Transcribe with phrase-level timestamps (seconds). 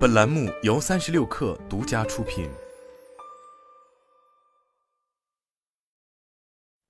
[0.00, 2.48] 本栏目由三十六氪独家出品。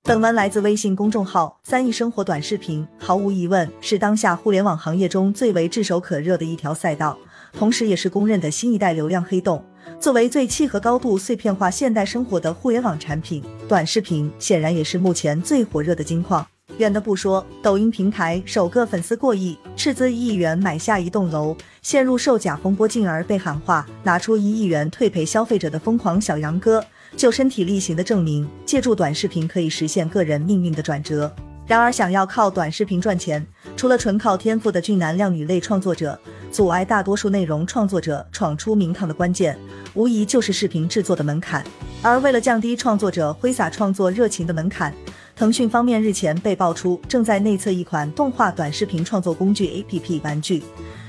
[0.04, 7.18] 本文来自微信公众号“三亿生活短视频”，毫无疑问是当下互联网行业中最为炙手可热的一条赛道，
[7.52, 9.64] 同时也是公认的新一代流量黑洞。
[9.98, 16.46] 作为最契合高度碎片化现代生活的互联网产品，短视频显然也是目前最火热的金矿。
[16.80, 26.82] 远的不说，抖音平台首个粉丝过亿，斥资一亿元买下一栋楼，陷入售假风波，进而被喊话拿出一亿元退赔消费者的疯狂小杨哥，
[27.18, 31.30] 就身体力行的证明，借助短视频可以实现个人命运的转折。
[31.66, 36.19] 然而，想要靠短视频赚钱，除了纯靠天赋的俊男靓女类创作者，
[36.50, 39.56] 阻碍大多数内容创作者闯出名堂的关键，
[39.92, 41.62] 无疑就是视频制作的门槛。
[42.02, 44.92] 而为了降低创作者挥洒创作热情的门槛，
[45.41, 50.62] 腾讯方面日前被爆出正在内测一款动画短视频创作工具 APP 玩具。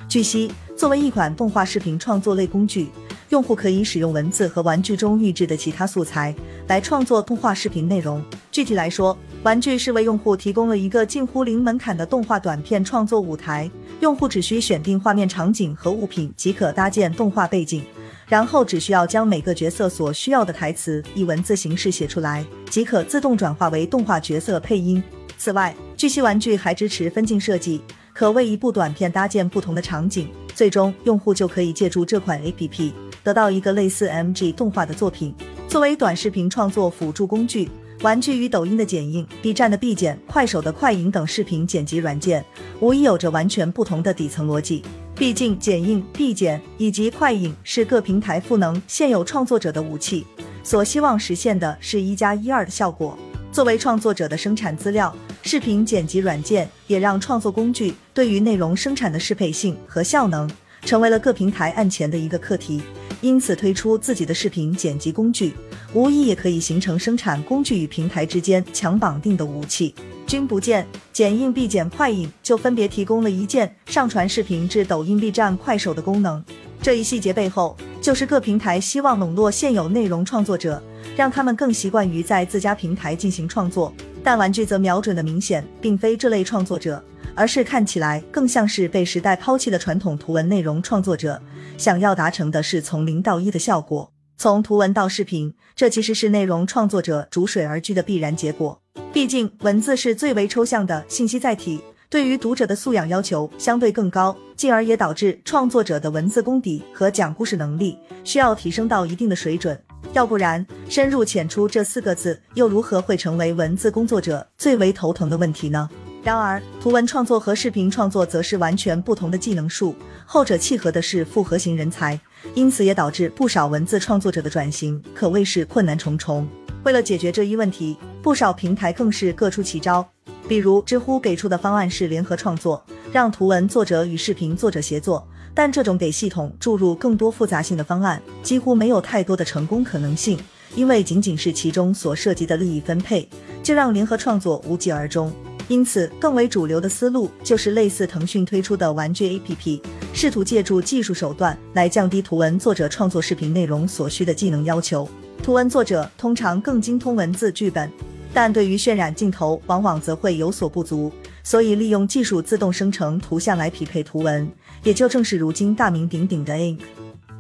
[0.08, 2.88] 据悉，作为一款动画视频创作类工具，
[3.28, 6.34] 用户可以使用文字和玩具中预制的其他素材
[6.68, 8.24] 来创作动画视频内容。
[8.54, 17.84] 具体来说，玩具是为用户提供了一个近乎零门槛的动画短片创作舞台，用户只需选定画面场景和物品即可搭建动画背景。
[18.32, 25.04] 然后只需要将每个角色所需要的台词以文字形式写出来，即可自动转化为动画角色配音。
[25.38, 27.82] 此外，据悉玩具还支持分镜设计，
[28.14, 35.36] 可为一部短片搭建不同的场景，最终用户就可以借助这款 APP 得到一个类似 MG 动画的作品。
[35.68, 37.70] 作为短视频创作辅助工具，
[38.02, 42.44] 玩具与抖音的剪映、B 站的 B 剪、快手的快影等视频剪辑软件，
[42.80, 44.82] 无疑有着完全不同的底层逻辑。
[45.16, 50.26] 毕竟，剪映、必剪以及快影是各平台赋能现有创作者的武器，
[50.64, 53.16] 所希望实现的是一加一二的效果。
[53.52, 60.50] 作为创作者的生产资料，视频剪辑软件也让创作工具对于内容生产的适配性和效能，
[60.82, 62.82] 成为了各平台案前的一个课题。
[63.22, 65.54] 因此，推出自己的视频剪辑工具，
[65.94, 69.94] 无疑也可以形成生产工具与平台之间强绑定的武器。
[70.26, 76.44] 君不见，剪映、必剪、快影就分别提供了一键上传视频至抖音、B 站、快手的功能。
[76.82, 80.82] 这一细节背后，就是各平台希望笼络现有内容创作者，
[81.16, 83.94] 让他们更习惯于在自家平台进行创作。
[84.24, 87.04] 但玩具则瞄准的明显并非这类创作者，
[87.36, 91.42] 而是看起来更像是被时代抛弃的传统图文内容创作者，
[91.78, 94.12] 想要达成的是从零到一的效果。
[94.38, 98.82] 从图文到视频，这其实是内容创作者逐水而居的必然结果。
[99.14, 109.80] 毕竟，文字是最为抽象的信息载体，对于读者的素养要求相对更高，进而也导致创作者的文字功底和讲故事能力需要提升到一定的水准。
[110.14, 115.88] 要不然，深入浅出这四个字又如何会成为文字工作者最为头疼的问题呢？
[116.24, 122.20] 然而，图文创作和视频创作则是完全不同的技能树，后者契合的是复合型人才，
[122.54, 126.48] 因此也导致不少文字创作者的转型可谓是困难重重。
[126.84, 130.08] 为了解决这一问题，不少平台更是各出奇招。
[130.48, 140.38] 比如，知乎给出的方案是联合创作，让图文作者与视频作者协作，但这种给系统注入更多复杂性的方案，几乎没有太多的成功可能性，
[140.76, 143.28] 因为仅仅是其中所涉及的利益分配，
[143.64, 145.32] 就让联合创作无疾而终。
[145.72, 155.08] 因此，更为主流的思路就是类似腾讯推出的玩具 APP，试图借助技术手段来降低图文作者创作视频内容所需的技能要求。
[155.42, 157.90] 图文作者通常更精通文字剧本，
[158.34, 161.10] 但对于渲染镜头往往则会有所不足，
[161.42, 164.46] 所以利用技术自动生成图像来匹配图文，
[164.84, 166.80] 也就正是如今大名鼎鼎的 Ink。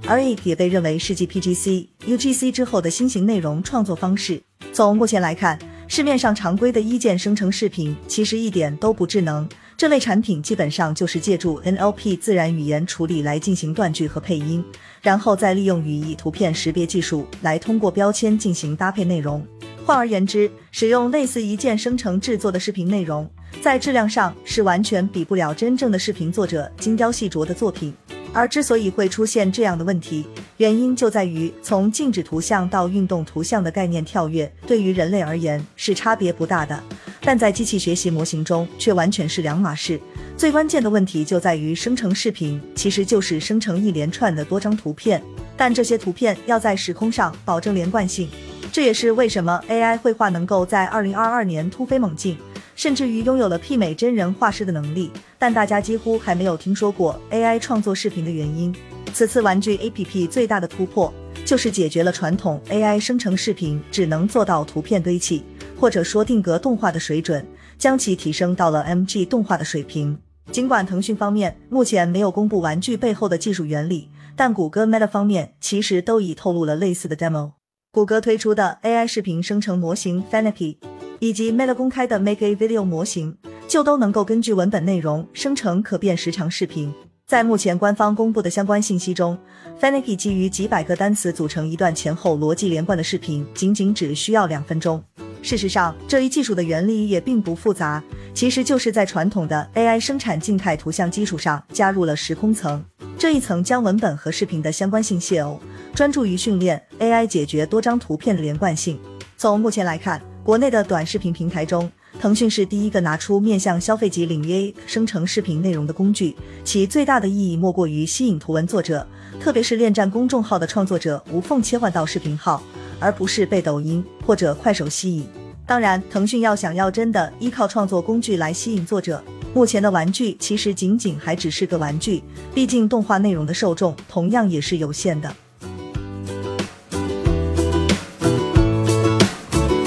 [0.07, 4.41] 而 Ink 也被认为是继 PGC、UGC 之后的新型内容创作方式。
[4.71, 5.59] 从目前来看，
[5.91, 14.63] 市面上常规的一键生成视频其实一点都不智能，这类产品基本上就是借助 NLP 自然语言处理来进行断句和配音，
[15.01, 19.45] 然后再利用语义图片识别技术来通过标签进行搭配内容。
[19.85, 23.29] 换而言之，使用类似一键生成制作的视频内容，
[23.61, 27.93] 在质量上是完全比不了真正的视频作者精雕细琢的作品。
[28.33, 30.25] 而之所以会出现这样的问题，
[30.57, 36.81] 原因就在于从静止图像到运动图像的概念跳跃，对于人类而言是差别不大的，
[37.21, 39.99] 但在机器学习模型中却完全是两码事。
[40.37, 45.21] 最关键的问题就在于生成视频其实就是生成一连串的多张图片，
[45.57, 48.29] 但这些图片要在时空上保证连贯性，
[48.71, 52.37] 这也是为什么 AI 绘画能够在二零二二年突飞猛进。
[52.73, 55.11] 甚至于拥有了媲美真人画师的能力，
[55.41, 58.71] 但大家几乎还没有听说过 AI 创作视频的原因。
[59.11, 61.11] 此次玩具 APP 最大的突破，
[61.43, 65.43] 就是解决了传统 AI 生成视频只能做到图片堆砌，
[65.79, 67.43] 或者说定格动画的水准，
[67.79, 70.15] 将其提升到了 MG 动画的水平。
[70.51, 77.53] 尽管腾讯方面目前没有公布玩具背后的技术原理，但谷歌、Meta 方面其实都已透露了类似的 demo。
[77.91, 80.77] 谷歌推出的 AI 视频生成模型 Fanapi，
[81.17, 83.35] 以及 Meta 公开的 Make a Video 模型，
[83.67, 86.93] 就都能够根据文本内容生成可变时长视频。
[87.27, 89.37] 在目前官方公布的相关信息中
[89.77, 95.01] f a n i k y 基于几百个单词组成一段前后逻辑连贯的视频，仅仅只需要两分钟。
[95.41, 98.03] 事实上，这一技术的原理也并不复杂，
[98.33, 102.83] 其实就是在传统的 AI 生产静态图像基础上加入了时空层。
[103.17, 105.57] 这一层将文本和视频的相关性泄耦，
[105.95, 108.99] 专注于训练 AI 解决多张图片的连贯性。
[109.37, 111.89] 从目前来看，国内的短视频平台中，
[112.21, 119.07] 腾讯是第一个拿出面向消费级领域 A 生成视频内容的工具，其最大的意义莫过于吸引图文作者，
[119.39, 122.61] 特别是恋战公众号的创作者无缝切换到视频号，
[122.99, 125.25] 而不是被抖音或者快手吸引。
[125.65, 129.19] 当然，腾讯要想要真的依靠创作工具来吸引作者，
[129.55, 132.21] 目前的玩具其实仅仅还只是个玩具，
[132.53, 135.35] 毕竟动画内容的受众同样也是有限的。